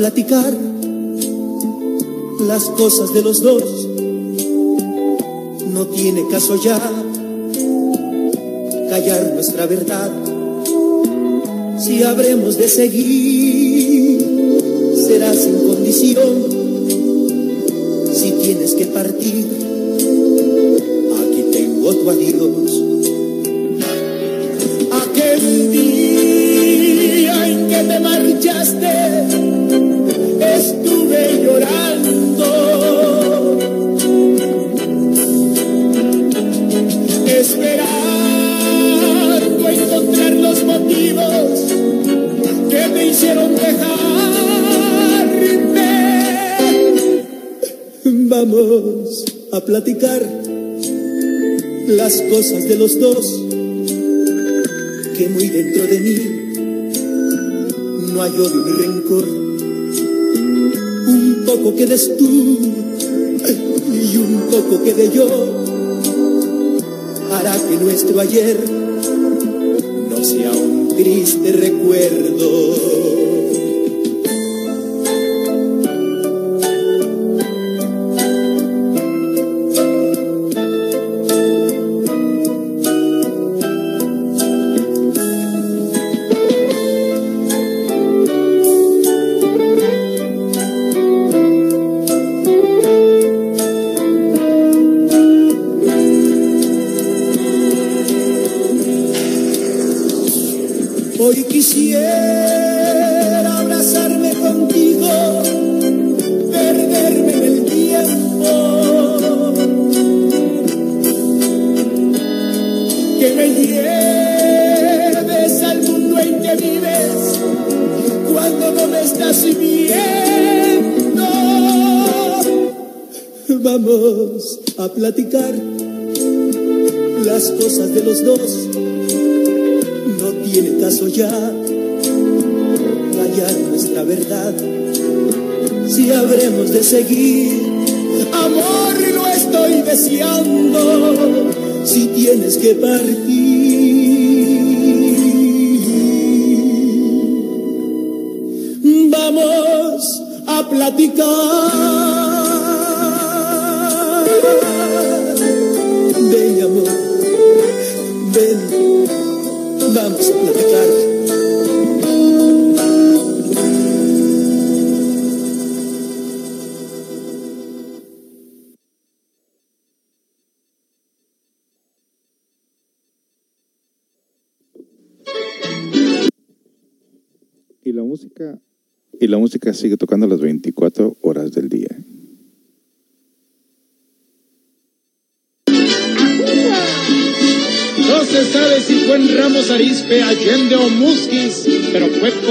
[0.04, 0.52] Platicar
[2.46, 3.88] las cosas de los dos.
[5.72, 6.78] No tiene caso ya
[8.90, 10.10] callar nuestra verdad.
[11.78, 14.20] Si habremos de seguir,
[15.06, 16.34] será sin condición.
[18.12, 19.46] Si tienes que partir,
[21.18, 22.93] aquí tengo tu adiós.
[49.64, 50.22] Platicar
[51.88, 53.42] las cosas de los dos
[55.16, 56.16] que muy dentro de mí
[58.12, 59.28] no hay odio ni rencor.
[61.06, 62.58] Un poco quedes tú
[63.92, 65.26] y un poco quede yo.
[67.32, 68.58] Hará que nuestro ayer
[70.10, 72.53] no sea un triste recuerdo.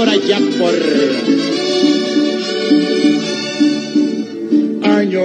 [0.04, 1.23] Por allá por